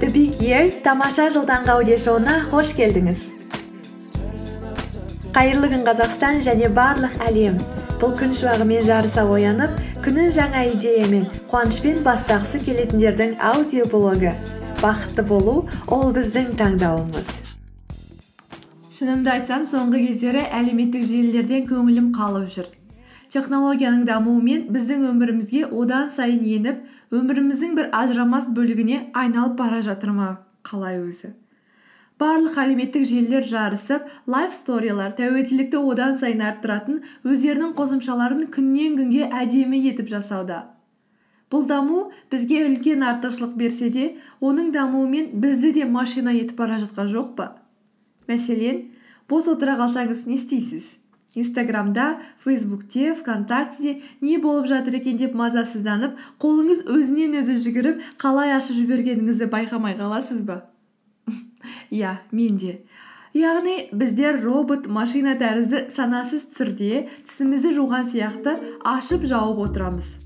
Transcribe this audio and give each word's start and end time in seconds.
The 0.00 0.08
Big 0.12 0.36
Year 0.44 0.68
тамаша 0.84 1.30
жыл 1.32 1.46
таңғы 1.48 1.72
аудиошоуына 1.78 2.34
қош 2.50 2.74
келдіңіз. 2.76 3.22
Қайырлы 5.32 5.70
күн 5.72 5.86
қазақстан 5.88 6.42
және 6.44 6.68
барлық 6.76 7.16
әлем. 7.30 7.56
Бұл 8.02 8.12
күн 8.20 8.36
шуағымен 8.36 8.84
жарыса 8.84 9.24
оянып 9.24 9.80
күнін 10.04 10.28
жаңа 10.36 10.68
идеямен 10.74 11.24
қуанышпен 11.48 12.04
бастағысы 12.04 12.60
келетіндердің 12.68 13.38
аудиоблогы. 13.40 14.36
Бақытты 14.84 15.24
болу 15.24 15.62
ол 15.88 16.12
біздің 16.12 16.52
таңдауымыз. 16.60 17.40
Шынымды 18.92 19.30
айтсам 19.38 19.64
соңғы 19.64 20.04
кездері 20.10 20.44
әлеуметтік 20.52 21.08
желілерден 21.08 21.64
көңілім 21.70 22.12
қалып 22.12 22.52
жүр. 22.52 22.77
Технологияның 23.32 24.06
дамуымен 24.08 24.68
біздің 24.72 25.04
өмірімізге 25.10 25.66
одан 25.68 26.08
сайын 26.14 26.44
еніп 26.48 27.14
өміріміздің 27.18 27.74
бір 27.76 27.90
ажырамас 28.00 28.48
бөлігіне 28.56 29.02
айналып 29.12 29.58
бара 29.58 29.82
жатыр 29.84 30.14
ма? 30.16 30.30
Қалай 30.64 30.98
өзі? 31.02 31.34
Барлық 32.18 32.56
әлеуметтік 32.58 33.04
желілер 33.06 33.44
жарысып 33.46 34.08
лайф 34.26 34.54
сторилар 34.56 35.12
тәуелділікті 35.18 35.78
одан 35.78 36.16
сайын 36.18 36.42
арттыратын 36.48 37.02
өздерінің 37.22 37.76
қосымшаларын 37.78 38.48
күннен 38.54 38.96
күнге 38.98 39.28
әдемі 39.42 39.78
етіп 39.92 40.10
жасауда. 40.10 40.64
Бұл 41.48 41.68
даму 41.70 42.08
бізге 42.32 42.64
үлкен 42.66 43.04
артықшылық 43.06 43.54
берсе 43.60 43.92
де 43.94 44.08
оның 44.44 44.72
дамуымен 44.74 45.30
бізді 45.40 45.72
де 45.78 45.86
машина 45.86 46.34
етіп 46.34 46.58
бара 46.58 46.80
жатқан 46.82 47.12
жоқ 47.14 47.34
па? 47.38 47.52
Мәселен 48.28 48.88
бос 49.30 49.46
отыра 49.48 49.78
қалсаңыз 49.78 50.26
не 50.26 50.36
істейсіз? 50.40 50.96
Инстаграмда 51.38 52.08
фейсбукте 52.44 53.14
вконтактеде 53.14 54.02
не 54.20 54.38
болып 54.42 54.68
жатыр 54.70 54.98
екен 55.00 55.18
деп 55.20 55.34
мазасызданып 55.38 56.18
қолыңыз 56.42 56.84
өзінен 56.90 57.38
өзі 57.40 57.58
жүгіріп 57.64 58.06
қалай 58.20 58.54
ашып 58.56 58.80
жібергеніңізді 58.82 59.50
байқамай 59.52 59.98
қаласыз 59.98 60.44
ба? 60.48 60.62
Иә 61.90 62.18
мен 62.32 62.58
де. 62.58 62.80
Яғни 63.36 63.88
біздер 63.92 64.40
робот 64.42 64.86
машина 64.88 65.34
тәрізді 65.38 65.88
санасыз 65.94 66.48
түрде 66.56 67.04
тісімізді 67.28 67.74
жуған 67.76 68.08
сияқты 68.08 68.56
ашып 68.88 69.28
жауып 69.28 69.60
отырамыз. 69.68 70.16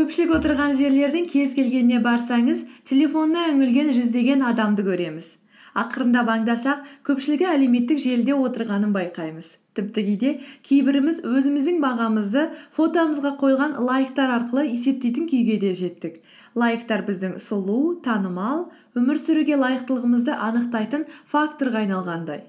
Көпшілік 0.00 0.32
отырған 0.38 0.72
жерлердің 0.78 1.26
кез 1.28 1.52
келгеніне 1.58 2.00
барсаңыз 2.00 2.64
телефонына 2.88 3.50
үңілген 3.52 3.92
жүздеген 3.92 4.42
адамды 4.48 4.86
көреміз. 4.86 5.34
Ақырындап 5.78 6.30
аңдасақ 6.34 6.86
көпшілігі 7.06 7.46
әлеуметтік 7.54 8.00
желіде 8.02 8.34
отырғанын 8.34 8.94
байқаймыз. 8.96 9.56
Тіпті 9.78 10.02
кейде 10.06 10.30
кейбіріміз 10.66 11.20
өзіміздің 11.30 11.78
бағамызды 11.84 12.46
фотомызға 12.76 13.36
қойған 13.38 13.76
лайктар 13.86 14.32
арқылы 14.34 14.66
есептейтін 14.72 15.28
күйге 15.30 15.58
де 15.62 15.74
жеттік. 15.78 16.16
Лайктар 16.58 17.04
біздің 17.06 17.36
сұлу 17.38 18.00
танымал 18.02 18.64
өмір 18.98 19.20
сүруге 19.22 19.60
лайықтылығымызды 19.60 20.34
анықтайтын 20.34 21.06
факторға 21.30 21.84
айналғандай. 21.84 22.42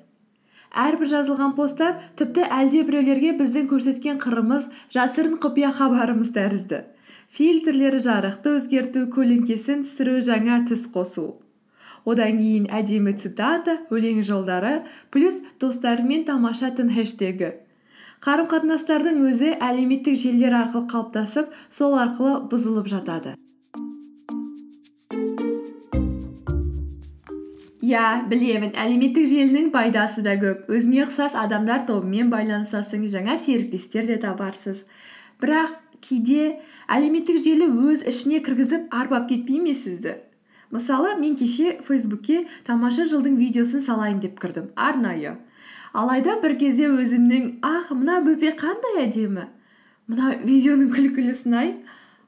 Әрбір 0.72 1.11
жазылған 1.11 1.53
посттар 1.53 2.00
тіпті 2.17 2.47
әлдебіреулерге 2.47 3.35
біздің 3.38 3.69
көрсеткен 3.69 4.17
қырымыз 4.23 4.69
жасырын 4.95 5.38
құпия 5.44 5.69
хабарымыз 5.78 6.31
тәрізді. 6.38 6.85
Фильтрлері 7.35 8.00
жарықты 8.03 8.56
өзгерту 8.58 9.06
көлеңкесін 9.11 9.83
түсіру 9.85 10.17
жаңа 10.23 10.63
түс 10.72 10.88
қосу. 10.95 11.41
Одан 12.05 12.39
кейін 12.39 12.69
әдемі 12.71 13.13
цитата 13.17 13.77
өлең 13.91 14.21
жолдары 14.25 14.81
плюс 15.11 15.41
достарымен 15.61 16.25
тамаша 16.30 16.71
түн 16.77 16.94
хэштегі. 16.95 17.53
Қарым 18.21 18.49
қатынастардың 18.52 19.21
өзі 19.25 19.55
әлеуметтік 19.57 20.17
желілер 20.23 20.53
арқылы 20.63 20.85
қалыптасып 20.91 21.55
сол 21.73 21.95
арқылы 21.97 22.35
бұзылып 22.52 22.89
жатады. 22.91 23.33
Иә 27.81 28.28
білемін 28.29 28.75
әлеуметтік 28.78 29.25
желінің 29.25 29.72
пайдасы 29.73 30.22
да 30.22 30.38
көп. 30.39 30.69
Өзіңе 30.69 31.07
ұқсас 31.07 31.33
адамдар 31.33 31.81
тобымен 31.89 32.29
байланысасың 32.29 33.07
жаңа 33.09 33.39
серіктестер 33.41 34.06
де 34.06 34.19
табарсыз. 34.22 34.85
Бірақ 35.41 35.73
кейде 36.06 36.62
әлеуметтік 36.85 37.41
желі 37.41 37.72
өз 37.89 38.06
ішіне 38.07 38.45
кіргізіп 38.45 38.94
арбап 38.94 39.25
кетпей 39.33 39.59
ме 39.66 39.73
сізді? 39.73 40.19
Мысалы 40.71 41.15
мен 41.19 41.35
кеше 41.35 41.77
фейсбукке 41.87 42.45
тамаша 42.67 43.05
жылдың 43.11 43.37
видеосын 43.39 43.83
салайын 43.85 44.19
деп 44.23 44.39
кірдім. 44.39 44.71
Арнайы. 44.75 45.37
Алайда 45.93 46.37
бір 46.41 46.55
кезде 46.59 46.87
өзімнің 46.87 47.57
ах 47.67 47.91
мына 47.91 48.21
бөпе 48.23 48.53
қандай 48.59 49.03
әдемі! 49.05 49.49
Мына 50.07 50.37
видеоның 50.43 50.93
күлкілісін 50.95 51.57
ай 51.59 51.73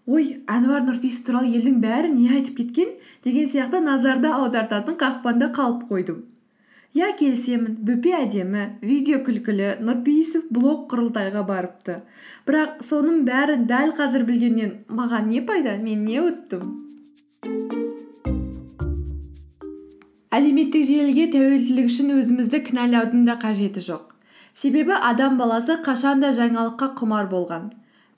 ой 0.06 0.44
әнуар 0.52 0.84
нұрпейісов 0.84 1.26
туралы 1.30 1.56
елдің 1.56 1.80
бәрі 1.84 2.12
не 2.12 2.28
айтып 2.36 2.60
кеткен? 2.60 2.94
деген 3.24 3.48
сияқты 3.48 3.80
назарды 3.80 4.28
аудартатын 4.28 5.00
қақпанда 5.00 5.50
қалып 5.56 5.88
қойдым. 5.88 6.24
Иә 6.94 7.14
келісемін 7.18 7.80
бөпе 7.88 8.12
әдемі 8.20 8.66
видео 8.84 9.24
күлкілі 9.26 9.80
нұрпейісов 9.82 10.52
блог 10.54 10.86
құрылтайға 10.92 11.46
барыпты. 11.48 12.02
Бірақ 12.46 12.84
соның 12.86 13.24
бәрін 13.26 13.66
дәл 13.72 13.96
қазір 13.98 14.28
білгеннен 14.28 14.82
маған 14.90 15.32
не 15.32 15.42
пайда? 15.42 15.80
Мен 15.82 16.06
не 16.06 16.20
ұттым 16.22 16.68
әлеуметтік 20.34 20.86
желіге 20.88 21.28
тәуелділік 21.36 21.90
үшін 21.92 22.16
өзімізді 22.18 22.64
кінәлаудың 22.68 23.26
да 23.28 23.36
қажеті 23.42 23.84
жоқ. 23.86 24.10
Себебі 24.58 24.96
адам 24.98 25.38
баласы 25.38 25.76
қашанда 25.86 26.32
жаңалыққа 26.38 26.88
құмар 26.98 27.30
болған. 27.30 27.72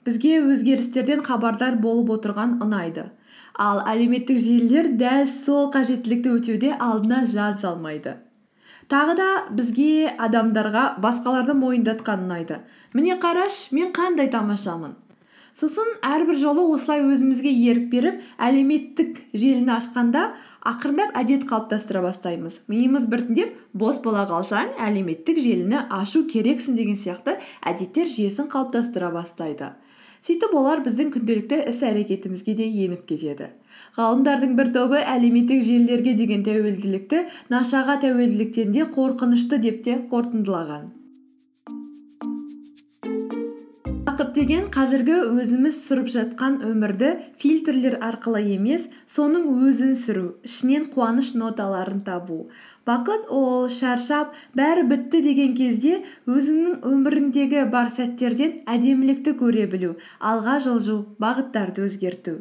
Бізге 0.06 0.38
өзгерістерден 0.40 1.24
хабардар 1.26 1.76
болып 1.82 2.14
отырған 2.16 2.58
ұнайды. 2.64 3.08
Ал 3.56 3.82
әлеуметтік 3.92 4.40
желілер 4.40 4.92
дәл 5.00 5.24
сол 5.28 5.70
қажеттілікті 5.76 6.32
өтеуде 6.38 6.72
алдына 6.76 7.24
жад 7.32 7.60
салмайды. 7.60 8.16
Тағы 8.88 9.16
да 9.18 9.30
бізге 9.50 10.12
адамдарға 10.16 10.84
басқаларды 11.02 11.56
мойындатқан 11.58 12.28
ұнайды. 12.28 12.62
Міне 12.94 13.16
қараш 13.20 13.66
мен 13.76 13.92
қандай 13.96 14.30
тамашамын? 14.32 14.94
Сосын 15.56 15.94
әрбір 16.04 16.36
жолы 16.36 16.66
осылай 16.74 17.00
өзімізге 17.06 17.52
ерік 17.70 17.86
беріп 17.92 18.18
әлеуметтік 18.44 19.22
желіні 19.32 19.72
ашқанда 19.78 20.26
ақырындап 20.68 21.14
әдет 21.16 21.46
қалыптастыра 21.48 22.02
бастаймыз. 22.04 22.58
Миымыз 22.68 23.06
біртіндеп 23.08 23.54
бос 23.72 24.02
бола 24.04 24.26
қалсаң 24.28 24.74
әлеуметтік 24.88 25.40
желіні 25.40 25.86
ашу 25.88 26.26
керексің 26.28 26.76
деген 26.76 26.98
сияқты 27.00 27.38
әдеттер 27.64 28.10
жүйесін 28.10 28.50
қалыптастыра 28.52 29.08
бастайды. 29.14 29.72
Сөйтіп 30.26 30.52
олар 30.58 30.82
біздің 30.84 31.14
күнделікті 31.14 31.62
іс 31.70 31.80
әрекетімізге 31.86 32.56
де 32.58 32.66
еніп 32.84 33.06
кетеді. 33.08 33.48
Ғалымдардың 33.96 34.56
бір 34.58 34.72
тобы 34.74 35.00
әлеуметтік 35.00 35.62
желілерге 35.64 36.16
деген 36.18 36.44
тәуелділікті 36.44 37.24
нашаға 37.52 38.00
тәуелділіктен 38.04 38.76
де 38.76 38.88
қорқынышты 38.96 39.60
деп 39.62 39.84
те 39.86 40.00
қорытындылаған. 40.10 40.95
Бақыт 44.16 44.30
деген 44.32 44.62
қазіргі 44.72 45.16
өзіміз 45.36 45.74
сүріп 45.76 46.06
жатқан 46.08 46.54
өмірді 46.64 47.08
фильтрлер 47.36 47.98
арқылы 48.00 48.40
емес 48.54 48.86
соның 49.12 49.42
өзін 49.68 49.92
сүру 49.92 50.22
ішінен 50.48 50.86
қуаныш 50.94 51.34
ноталарын 51.36 52.00
табу. 52.06 52.38
Бақыт 52.88 53.28
ол 53.28 53.68
шаршап 53.68 54.32
бәрі 54.56 54.86
бітті 54.88 55.20
деген 55.26 55.52
кезде 55.60 55.98
өзіңнің 56.24 56.80
өміріңдегі 56.94 57.68
бар 57.76 57.92
сәттерден 57.92 58.62
әдемілікті 58.64 59.36
көре 59.36 59.68
білу 59.68 59.92
алға 60.32 60.56
жылжу 60.64 61.02
бағыттарды 61.20 61.84
өзгерту. 61.84 62.38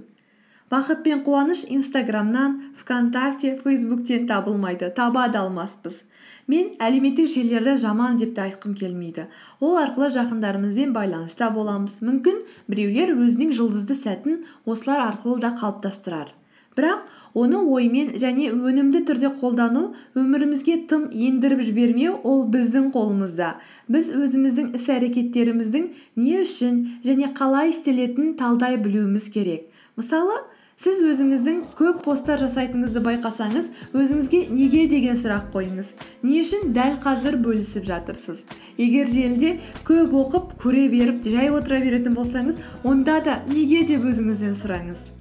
Бақыт 0.72 1.04
пен 1.04 1.28
қуаныш 1.28 1.68
инстаграмнан 1.68 2.62
вконтакте 2.80 3.58
фейсбуктен 3.60 4.30
табылмайды 4.32 4.94
таба 4.96 5.28
да 5.28 5.44
алмаспыз. 5.44 6.06
Мен 6.52 6.72
әлеуметтік 6.80 7.28
желілерді 7.32 7.76
жаман 7.82 8.18
деп 8.22 8.36
те 8.36 8.46
айтқым 8.46 8.76
келмейді. 8.78 9.28
Ол 9.60 9.78
арқылы 9.82 10.12
жақындарымызбен 10.14 10.94
байланыста 10.94 11.50
боламыз. 11.52 12.00
Мүмкін 12.06 12.42
біреулер 12.70 13.16
өзінің 13.18 13.54
жұлдызды 13.58 13.98
сәтін 13.98 14.44
осылар 14.66 15.08
арқылы 15.10 15.42
да 15.42 15.56
қалыптастырар. 15.60 16.34
Бірақ 16.76 17.06
оны 17.36 17.60
оймен 17.72 18.14
және 18.20 18.50
өнімді 18.52 19.06
түрде 19.08 19.30
қолдану 19.40 19.86
өмірімізге 20.20 20.76
тым 20.90 21.06
ендіріп 21.12 21.62
жібермеу 21.68 22.18
ол 22.24 22.44
біздің 22.52 22.90
қолымызда. 22.96 23.54
Біз 23.88 24.12
өзіміздің 24.12 24.74
іс 24.76 24.90
әрекеттеріміздің 24.92 25.88
не 26.20 26.42
үшін 26.44 26.82
және 27.08 27.32
қалай 27.38 27.72
істелетінін 27.72 28.36
талдай 28.40 28.76
білуіміз 28.76 29.30
керек. 29.32 29.70
Мысалы 29.96 30.42
сіз 30.82 31.00
өзіңіздің 31.08 31.62
көп 31.78 32.02
посттар 32.04 32.42
жасайтыныңызды 32.44 33.02
байқасаңыз 33.06 33.70
өзіңізге 33.96 34.42
неге 34.52 34.86
деген 34.92 35.16
сұрақ 35.16 35.48
қойыңыз. 35.54 35.94
Не 36.24 36.42
үшін 36.44 36.74
дәл 36.76 36.98
қазір 37.04 37.40
бөлісіп 37.46 37.88
жатырсыз? 37.88 38.44
Егер 38.78 39.08
желіде 39.08 39.56
көп 39.88 40.14
оқып 40.22 40.56
көре 40.62 40.90
беріп 40.92 41.24
жай 41.32 41.50
отыра 41.50 41.80
беретін 41.80 42.18
болсаңыз 42.20 42.60
онда 42.84 43.22
да 43.24 43.40
неге 43.48 43.86
деп 43.88 44.04
өзіңізден 44.04 44.58
сұраңыз. 44.60 45.12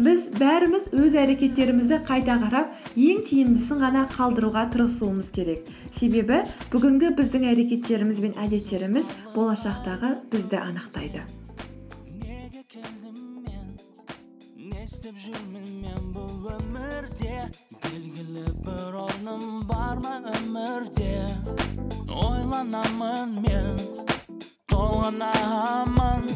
Біз 0.00 0.30
бәріміз 0.38 0.86
өз 0.96 1.16
әрекеттерімізді 1.20 1.98
қайта 2.08 2.38
қарап 2.40 2.70
ең 2.96 3.18
тиімдісін 3.26 3.82
ғана 3.82 4.06
қалдыруға 4.14 4.62
тырысуымыз 4.72 5.28
керек. 5.34 5.68
Себебі 5.92 6.40
бүгінгі 6.72 7.12
біздің 7.18 7.44
әрекеттеріміз 7.50 8.22
бен 8.24 8.32
әдеттеріміз 8.46 9.12
болашақтағы 9.34 10.14
бізді 10.32 10.62
анықтайды. 10.62 11.26
Істеп 15.10 15.22
жүрмін 15.24 15.70
мен 15.82 16.10
бұл 16.14 16.44
өмірде 16.54 17.48
белгілі 17.82 18.44
бір 18.62 18.98
орным 19.02 19.64
бар 19.66 19.98
ма 20.04 20.12
өмірде? 20.38 21.26
Ойланамын 22.14 23.34
мен 23.42 23.80
толғанамын. 24.70 26.30